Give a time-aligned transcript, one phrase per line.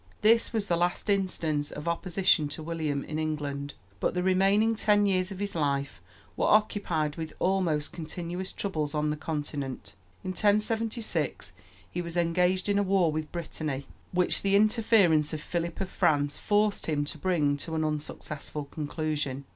[0.23, 5.05] This was the last instance of opposition to William in England; but the remaining ten
[5.05, 6.01] years of his life
[6.35, 9.93] were occupied with almost continuous troubles on the Continent.
[10.23, 11.51] In 1076
[11.87, 16.39] he was engaged in a war with Brittany, which the interference of Philip of France
[16.39, 19.45] forced him to bring to an unsuccessful conclusion.